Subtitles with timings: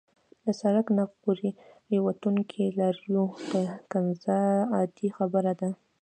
[0.45, 1.49] له سړک نه پورې
[2.05, 3.59] وتونکو لارویو ته
[3.91, 4.39] کنځا
[4.75, 5.69] عادي خبره ده.